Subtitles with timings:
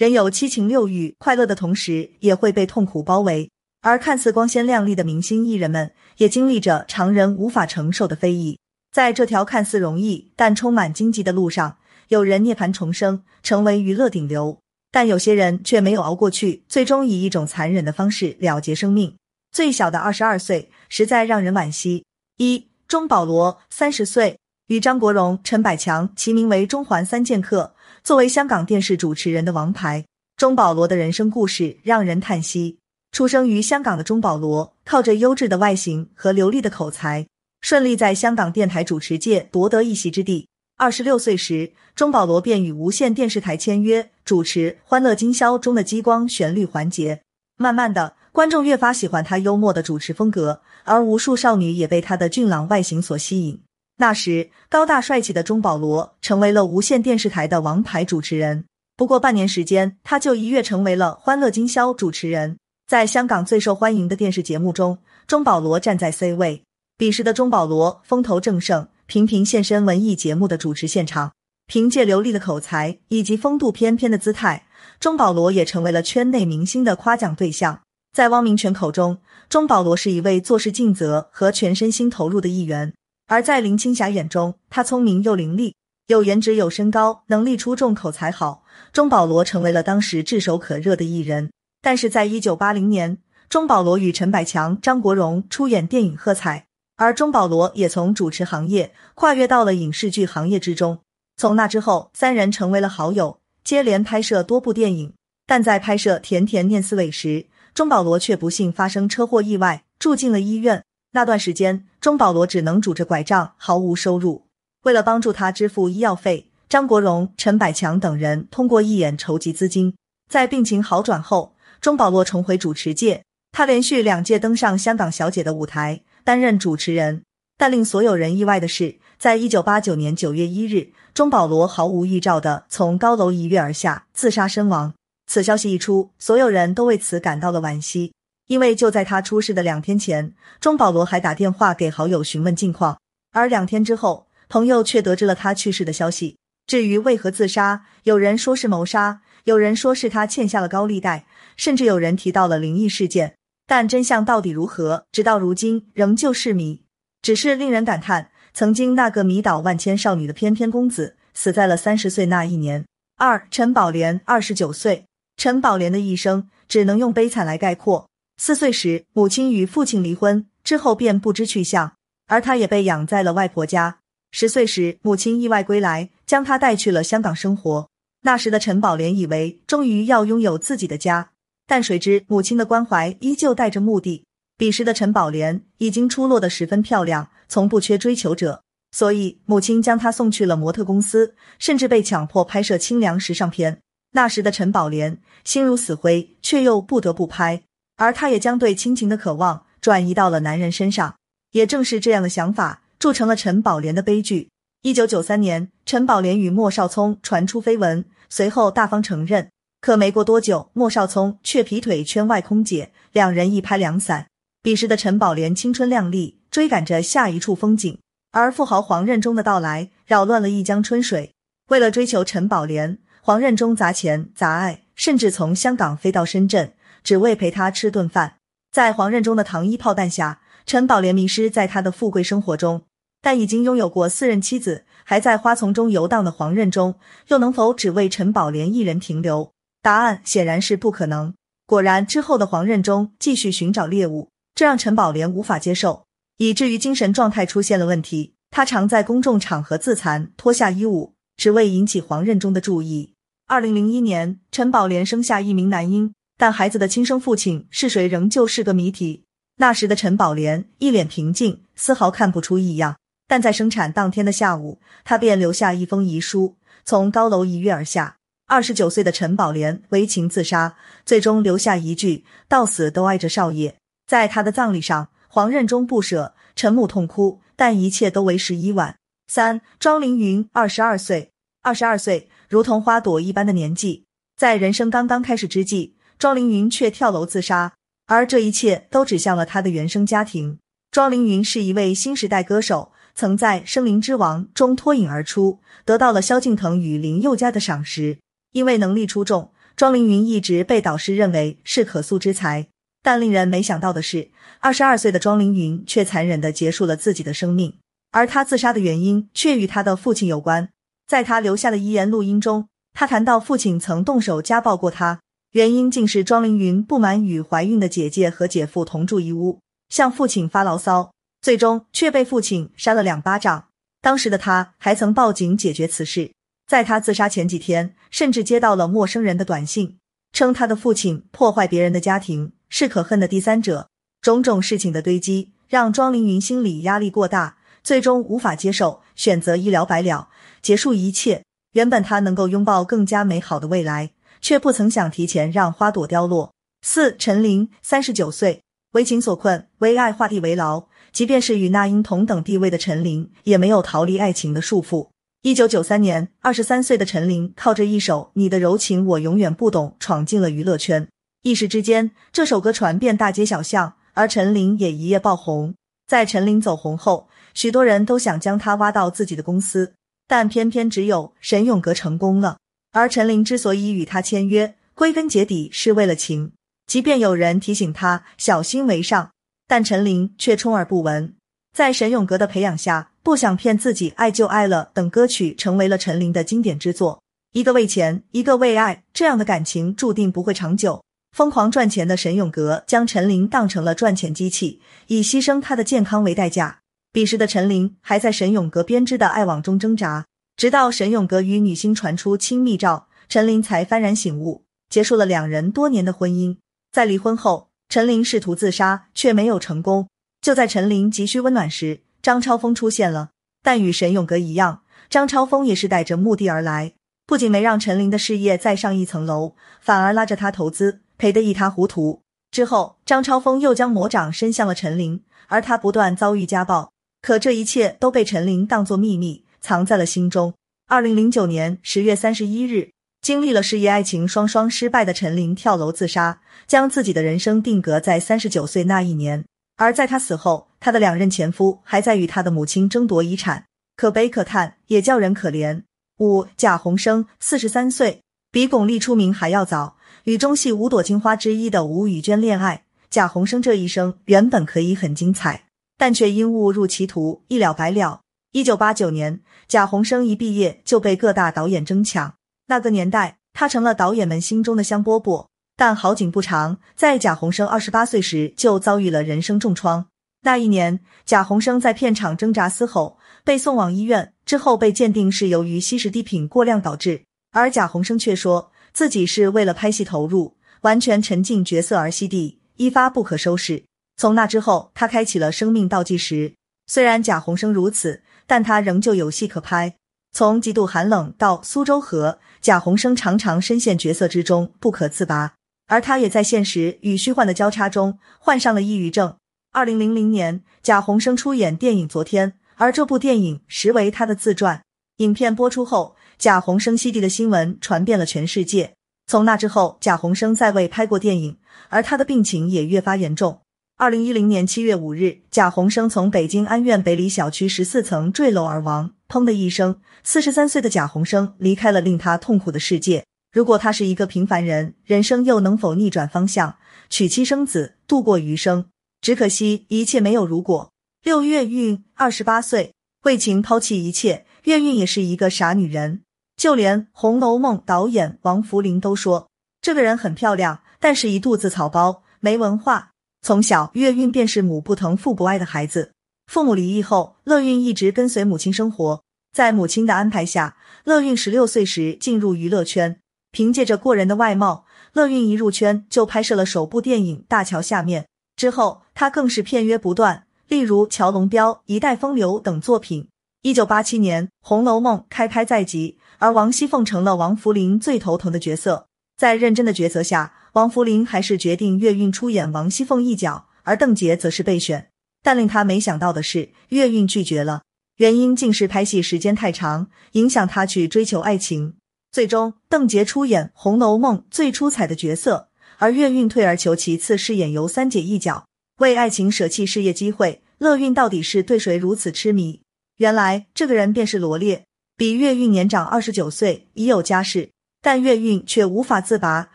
[0.00, 3.50] 人有七情六欲，快乐的同时也会被痛苦包围。
[3.82, 8.58] 而看似光鲜亮丽的明星艺人们，也经历着常人无法承受的非议。
[8.90, 11.76] 在这条看似容易但充满荆棘的路上，
[12.08, 14.58] 有人涅槃重生，成为娱乐顶流，
[14.90, 19.14] 但有些人却没有熬过去，最终以一种残忍的方式了结生命。
[19.52, 22.06] 最小的二十二岁，实在让人惋惜。
[22.38, 24.38] 一钟保罗，三十岁，
[24.70, 27.74] 与张国荣、陈百强齐名为中环三剑客。
[28.04, 30.04] 作为香港电视主持人的王牌，
[30.36, 32.78] 钟保罗的人生故事让人叹息。
[33.10, 37.26] 出生于香港的钟保罗，靠着优质的外形和流利的口才，
[37.60, 40.46] 顺利在香港电台主持界夺得一席之地。
[40.76, 47.22] 二十六岁时，钟保罗便与无线电视台签约，主持《欢乐今宵》中的激光旋律环节。
[47.56, 53.60] 慢慢的，观众越发喜欢他幽默的主持风格，而无数少女也被他的俊朗外形所吸引。
[54.00, 58.64] 那时，高大帅气的钟保罗成为了无线电视台的王牌主持人。
[58.96, 62.56] 不过半年时间，他就一跃成为了《欢乐今宵》主持人。
[62.88, 66.62] 在香港最受欢迎的电视节目中，钟保罗站在 C 位。
[66.96, 71.32] 彼时的钟保罗风头正盛，频频现身文艺节目的主持现场。
[71.66, 74.64] 凭借流利的口才以及风度翩翩的姿态，
[74.98, 77.82] 钟保罗也成为了圈内明星的夸奖对象。
[78.16, 79.18] 在汪明荃口中，
[79.50, 82.90] 钟保罗是一位做事尽责和全身心投入的艺员；
[83.30, 85.74] 而在林青霞眼中，她聪明又伶俐，
[86.08, 88.64] 有颜值、有身高，能力出众，口才好。
[88.92, 91.52] 钟保罗成为了当时炙手可热的艺人。
[91.80, 96.58] 但是在一九八零年，钟保罗与陈百强、张国荣出演电影《喝彩》，
[96.96, 100.98] 而钟保罗也从主持行业跨越到了影视剧行业之中。
[101.36, 105.12] 从那之后，三人成为了好友，接连拍摄多部电影。
[105.46, 110.82] 但在拍摄《甜甜念思伟》时，钟保罗却不幸发生车祸意外，住进了医院。
[111.12, 114.46] 那段时间，钟保罗只能拄着拐杖，毫无收入。
[114.84, 119.94] 为了帮助他支付医药费，张国荣、陈百强等人通过义演筹集资金。
[120.30, 127.22] 在病情好转后，钟保罗重回主持界，他连续两届登上《香港小姐》的舞台，担任主持人。
[127.58, 134.94] 但令所有人意外的是，在一九八九年九月一日，钟保罗毫无预兆的从高楼一跃而下，自杀身亡。
[135.26, 138.12] 此消息一出，所有人都为此感到了惋惜，
[138.50, 142.98] 因为就在他出事的两天前，钟保罗还打电话给好友询问近况，
[143.30, 146.36] 而两天之后，朋友却得知了他去世的消息。
[146.66, 149.20] 至于为何自杀，有人说是谋杀。
[149.44, 153.36] 有人说是他欠下了高利贷，甚至有人提到了灵异事件，
[153.68, 156.82] 但真相到底如何，直到如今仍旧是谜。
[157.22, 162.84] 只是令人感叹，曾经那个迷倒万千少女的翩翩公子，死在了三十岁那一年。
[163.16, 165.06] 二陈宝莲二十九岁，
[165.36, 168.09] 陈宝莲的一生只能用悲惨来概括。
[168.42, 171.92] 四岁时，母亲与父亲离婚，之后便不知去向，
[172.26, 173.98] 而他也被养在了外婆家。
[174.30, 177.90] 十岁时，母亲意外归来，将他带去了香港生活。
[178.22, 181.32] 那时的陈宝莲以为终于要拥有自己的家，
[181.66, 184.24] 但谁知母亲的关怀依旧带着目的。
[184.56, 193.80] 彼时的陈宝莲已经出落得十分漂亮，从不缺追求者，所以母亲将她送去了模特公司，甚至被强迫拍摄清凉时尚片。
[194.12, 197.62] 那时的陈宝莲心如死灰，却又不得不拍，
[198.00, 201.14] 而她也将对亲情的渴望转移到了男人身上。
[201.52, 204.48] 也正是这样的想法，铸成了陈宝莲的悲剧。
[204.82, 209.50] 一九九三年，陈宝莲与莫少聪传出绯闻，随后大方承认。
[209.80, 214.26] 可没过多久，莫少聪却劈腿圈外空姐，两人一拍两散。
[214.62, 217.98] 彼时的陈宝莲青春靓丽，追赶着下一处风景，
[218.30, 221.32] 而富豪黄任中的到来扰乱了一江春水。
[221.68, 226.72] 为了追求陈宝莲，黄任中砸钱砸爱，甚至从香港飞到深圳，
[227.02, 228.36] 只为陪他吃顿饭。
[228.72, 232.82] 在黄任中的糖衣炮弹下，陈宝莲迷失在他的富贵生活中。
[233.22, 236.94] 但已经拥有过四任妻子，还在花丛中游荡的黄任中，
[237.28, 239.52] 又能否只为陈宝莲一人停留？
[239.82, 241.34] 答案显然是不可能。
[241.66, 246.06] 果然，之后的黄任中继续寻找猎物，这让陈宝莲无法接受，
[246.38, 248.34] 以至于精神状态出现了问题。
[248.50, 253.14] 他常在公众场合自残，脱下衣物，只为引起黄任中的注意。
[253.46, 259.24] 二零零一年，陈宝莲生下一名男婴，但孩子的亲生父亲是谁，仍旧是个谜题。
[259.56, 262.96] 那时的陈宝莲一脸平静，丝毫看不出异样。
[263.28, 268.16] 但在生产当天的下午，她便留下一封遗书，从高楼一跃而下。
[268.46, 273.76] 二十九岁的陈宝莲为情自杀，最终留下一句“到死都爱着少爷”。
[274.08, 278.96] 在他的葬礼上，黄任中不舍，陈母痛哭，但一切都为时已晚。
[279.28, 284.06] 三庄凌云，二十二岁，二十二岁如同花朵一般的年纪，
[284.38, 287.72] 在人生刚刚开始之际，庄凌云却跳楼自杀，
[288.06, 290.58] 而这一切都指向了他的原生家庭。
[290.90, 292.92] 庄凌云是一位新时代歌手。
[293.14, 298.18] 曾在《声林之王》中脱颖而出，得到了萧敬腾与林宥嘉的赏识。
[298.52, 302.68] 因为能力出众，庄凌云一直被导师认为是可塑之才，
[303.02, 304.30] 但令人没想到的是，
[304.60, 307.78] 二十二岁的庄凌云却残忍的结束了自己的生命，
[308.12, 310.68] 而他自杀的原因却与他的父亲有关。
[311.06, 315.20] 在他留下的遗言录音中，他谈到父亲曾动手家暴过他，
[315.52, 319.58] 原因竟是庄凌云不满与怀孕的姐姐和姐夫同住一屋，
[319.88, 321.12] 向父亲发牢骚，
[321.42, 323.64] 最终却被父亲扇了两巴掌。
[324.00, 326.30] 当时的他还曾报警解决此事。
[326.68, 329.98] 在他自杀前几天，甚至接到了陌生人的短信，
[330.32, 333.88] 称他的父亲破坏别人的家庭，是可恨的第三者。
[334.22, 340.28] 种种事情的堆积，让庄凌云心理压力过大，最终无法接受，选择一了百了，
[340.62, 341.42] 结束一切。
[341.72, 346.52] 原本他能够拥抱更加美好的未来，却不曾想提前让花朵凋落。
[346.82, 350.86] 四陈琳，三十九岁，为情所困，为爱画地为牢。
[351.12, 355.08] 即便是与那英同等地位的陈琳，也没有逃离爱情的束缚。
[355.42, 361.08] 一九九三年，二十三岁的陈琳靠着一首《你的柔情我永远不懂》闯进了娱乐圈。
[361.42, 365.74] 一时之间，这首歌传遍大街小巷，而陈琳也一夜爆红。
[366.06, 369.94] 在陈琳走红后，许多人都想将她挖到自己的公司，
[370.28, 372.58] 但偏偏只有沈永革成功了。
[372.92, 376.52] 而陈琳之所以与他签约，归根结底是为了情。
[376.86, 379.30] 即便有人提醒他小心为上，
[379.66, 381.34] 但陈琳却充耳不闻。
[381.72, 383.10] 在沈永革的培养下。
[383.22, 384.90] 不想骗自己，爱就爱了。
[384.94, 387.22] 等歌曲成为了陈琳的经典之作。
[387.52, 391.04] 一个为钱，一个为爱，这样的感情注定不会长久。
[391.36, 396.78] 疯狂赚钱的沈永革将陈琳当成了赚钱机器，以牺牲她的健康为代价。
[397.12, 400.24] 彼时的陈琳还在沈永革编织的爱网中挣扎，
[400.60, 406.58] 直到沈永革与女星传出亲密照，陈琳才幡然醒悟，结束了两人多年的婚姻。
[406.92, 410.06] 在离婚后，陈琳试图自杀，却没有成功。
[410.42, 413.30] 就在陈琳急需温暖时，张超峰出现了，
[413.62, 416.92] 但与沈永革一样，张超峰也是带着目的而来，
[417.26, 422.20] 不仅没让陈琳的事业再上一层楼，反而拉着他投资，赔得一塌糊涂。
[422.50, 426.92] 之后，张超峰又将魔掌伸向了陈琳，而他不断遭遇家暴，
[427.22, 430.54] 可这一切都被陈琳当作秘密，藏在了心中。
[430.88, 432.90] 二零零九年十月三十一日，
[433.22, 439.44] 经历了事业爱情双双失败的陈琳跳楼自杀，将自己的人生定格在三十九岁那一年。
[439.76, 443.64] 而在他死后，他的两任前夫还在与他的母亲争夺遗产，
[443.96, 445.82] 可悲可叹，也叫人可怜。
[446.18, 448.20] 五贾宏声，四十三岁，
[448.50, 452.84] 比巩俐出名还要早，与中戏五朵金花之一的吴宇娟恋爱。
[453.08, 455.64] 贾宏声这一生原本可以很精彩，
[455.96, 458.20] 但却因误入歧途，一了百了。
[458.52, 462.34] 一九八九年，贾宏声一毕业就被各大导演争抢，
[462.66, 465.46] 那个年代，他成了导演们心中的香饽饽。
[465.76, 470.08] 但好景不长，在贾宏声二十八岁时就遭遇了人生重创。
[470.42, 477.22] 那一年，贾宏生在片场挣扎嘶吼，被送往医院，之后被鉴定是由于吸食地品过量导致。
[477.52, 483.84] 而贾宏生却说自己是为了拍戏投入，完全沉浸角色而吸地，一发不可收拾。
[484.16, 486.54] 从那之后，他开启了生命倒计时。
[486.86, 488.20] 虽然贾宏生如此，
[488.50, 489.94] 但他仍旧有戏可拍。
[490.32, 495.54] 从极度寒冷到苏州河，贾宏声常常深陷角色之中，不可自拔。
[495.86, 499.36] 而他也在现实与虚幻的交叉中患上了抑郁症。
[499.70, 504.82] 二零零零年，贾宏生出演电影《昨天》，而这部电影实为他的自传。
[505.18, 508.94] 影片播出后，贾宏生吸地的新闻传遍了全世界。
[509.28, 511.56] 从那之后，贾宏生再未拍过电影，
[511.88, 513.60] 而他的病情也越发严重。
[514.00, 519.12] 二零一零年七月五日，贾宏声从北京安苑北里小区十四层坠楼而亡。
[519.28, 523.26] 砰的一声，四十三岁的贾宏声离开了令他痛苦的世界。
[523.52, 526.76] 如果他是一个平凡人，人生又能否逆转方向，
[527.10, 528.86] 娶妻生子，度过余生？
[529.20, 530.90] 只可惜一切没有如果。
[531.22, 534.46] 六月韵，二十八岁，为情抛弃一切。
[534.64, 536.22] 月韵也是一个傻女人，
[536.56, 539.50] 就连《红楼梦》导演王扶林都说
[539.82, 543.09] 这个人很漂亮，但是一肚子草包，没文化。
[543.42, 546.12] 从小，月韵便是母不疼父不爱的孩子。
[546.46, 549.22] 父母离异后，乐韵一直跟随母亲生活。
[549.52, 553.18] 在母亲的安排下，乐韵十六岁时进入娱乐圈。
[553.50, 558.22] 凭借着过人的外貌，乐韵一入圈就拍摄了首部电影《大桥下面》。
[558.54, 563.28] 之后，她更是片约不断，例如《乔龙标》《一代风流》等作品。
[563.62, 569.08] 一九八七年，《红楼梦》开拍在即，而王熙凤成了王扶林最头疼的角色。
[569.40, 575.08] 在认真的抉择下，王扶林还是决定月韵出演王熙凤一角，而邓婕则是备选。
[575.42, 577.80] 但令他没想到的是，月韵拒绝了，
[578.18, 581.94] 原因竟是拍戏时间太长，影响他去追求爱情。
[582.30, 588.66] 最终，邓婕出演《红楼梦》最出彩的角色，而月韵退而求其次饰演尤三姐一角，
[588.98, 590.60] 为爱情舍弃事业机会。
[590.76, 592.82] 乐韵到底是对谁如此痴迷？
[593.16, 594.84] 原来这个人便是罗烈，
[595.16, 597.70] 比月韵年长二十九岁，已有家室。
[598.02, 599.70] 但月韵却无法自拔，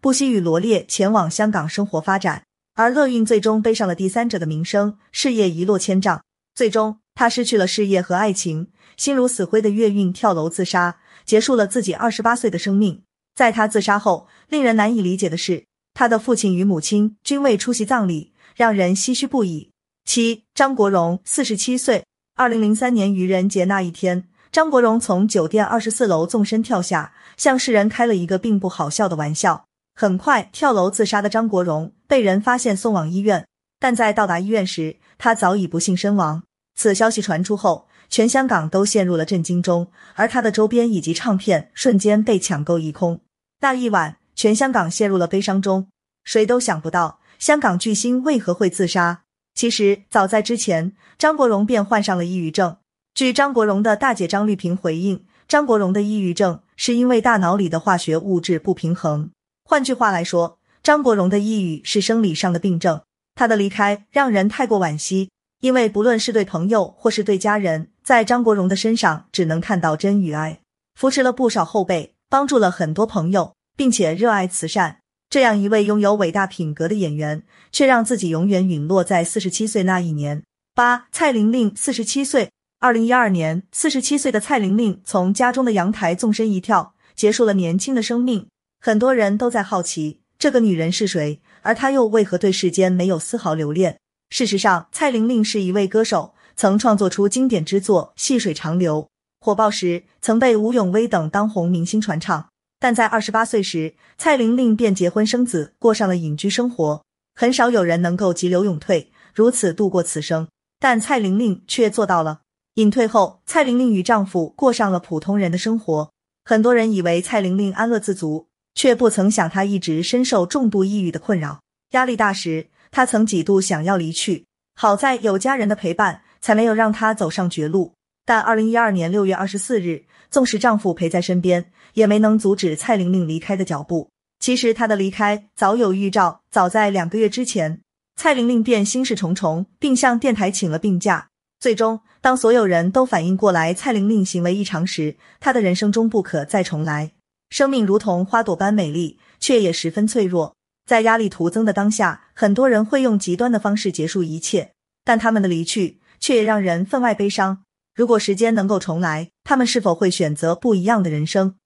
[0.00, 2.42] 不惜与罗烈前往香港生活发展。
[2.74, 6.22] 而乐韵最终背上了第三者的名声，事业一落千丈。
[6.54, 13.02] 最终，他失去了事业和爱情，心如死灰的月韵跳楼自杀，结束了自己二十八岁的生命。
[13.34, 19.70] 在他自杀后，令人难以理解的是，他的父亲与母亲均未出席葬礼，让人唏嘘不已。
[20.04, 22.04] 七，张国荣，四十七岁。
[22.36, 29.64] 二零零三年愚人节那一天，张国荣从酒店二十四楼纵身跳下，向世人开了一个并不好笑的玩笑。
[29.94, 33.46] 很快，跳楼自杀的张国荣被人发现送往医院，
[33.78, 36.42] 但在到达医院时，他早已不幸身亡。
[36.76, 43.20] 此消息传出后，全香港都陷入了震惊中，而他的周边以及唱片瞬间被抢购一空。
[43.60, 45.88] 那一晚，全香港陷入了悲伤中。
[46.24, 49.22] 谁都想不到，香港巨星为何会自杀。
[49.54, 52.76] 其实，早在之前，张国荣便患上了抑郁症。
[53.14, 59.30] 据张国荣的大姐张绿萍回应，张国荣的抑郁症是因为大脑里的化学物质不平衡。
[59.64, 63.00] 换句话来说，张国荣的抑郁是生理上的病症。
[63.34, 70.60] 他的离开让人太过惋惜，因为不论是对朋友或是对家人，在张国荣的身上只能看到真与爱，
[70.94, 74.98] 扶持了不少后辈，帮助了很多朋友，并且热爱慈善。
[75.30, 80.42] 这样一位拥有伟大品格的演员，却让自己永远陨落在四十七岁那一年。
[80.74, 88.46] 八，蔡玲玲四十七岁，二零一二年，四十七岁的蔡玲玲从家中的阳台纵身一跳，结束了年轻的生命。
[88.80, 93.98] 很多人都在好奇这个女人是谁，而她又为何对世间没有丝毫留恋？
[94.30, 99.02] 事实上，蔡玲玲是一位歌手，曾创作出经典之作《细水长流》，
[99.44, 102.48] 火爆时曾被吴永威等当红明星传唱。
[102.78, 107.02] 但在二十八岁时，蔡玲玲便结婚生子，过上了隐居生活。
[107.34, 110.46] 很少有人能够急流勇退，如此度过此生，
[110.78, 112.42] 但蔡玲玲却做到了。
[112.78, 116.12] 隐退后，蔡玲玲与丈夫过上了普通人的生活。
[116.44, 118.46] 很多人以为蔡玲玲安乐自足。
[118.72, 124.44] 却不曾想，她一直深受重度抑郁的困扰，压力大时，她曾几度想要离去。
[124.76, 127.94] 好在有家人的陪伴，才没有让她走上绝路。
[128.24, 134.08] 但二零一二年六月二十四日，纵使丈夫陪在身边，也没能阻止蔡玲玲离开的脚步。
[134.38, 137.80] 其实她的离开早有预兆，早在两个月之前，
[138.14, 141.26] 蔡玲玲便心事重重，并向电台请了病假。
[141.60, 147.12] 最终，当所有人都反应过来蔡玲玲行为异常时，她的人生中不可再重来。
[147.50, 150.54] 生命如同花朵般美丽，却也十分脆弱。
[150.86, 154.72] 在压力徒增的当下，很多人会用极端的方式结束一切，
[155.04, 157.64] 但他们的离去却也让人分外悲伤。
[157.94, 161.56] 如果时间能够重来，他们是否会选择不一样的人生？